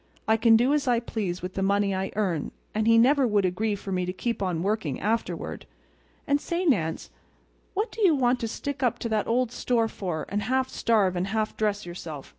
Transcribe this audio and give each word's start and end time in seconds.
I 0.27 0.35
can 0.35 0.55
do 0.55 0.73
as 0.73 0.87
I 0.87 0.99
please 0.99 1.43
with 1.43 1.53
the 1.53 1.61
money 1.61 1.93
I 1.93 2.11
earn; 2.15 2.49
and 2.73 2.87
he 2.87 2.97
never 2.97 3.27
would 3.27 3.45
agree 3.45 3.75
for 3.75 3.91
me 3.91 4.03
to 4.07 4.11
keep 4.11 4.41
on 4.41 4.63
working 4.63 4.99
afterward. 4.99 5.67
And 6.25 6.41
say, 6.41 6.65
Nance, 6.65 7.11
what 7.75 7.91
do 7.91 8.01
you 8.01 8.15
want 8.15 8.39
to 8.39 8.47
stick 8.47 8.79
to 8.79 9.09
that 9.09 9.27
old 9.27 9.51
store 9.51 9.87
for, 9.87 10.25
and 10.29 10.41
half 10.41 10.69
starve 10.69 11.15
and 11.15 11.27
half 11.27 11.55
dress 11.55 11.85
yourself? 11.85 12.29